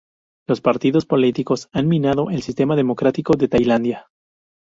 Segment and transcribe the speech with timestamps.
[0.47, 4.07] Los partidos políticos han minado el sistema democrático de Tailandia".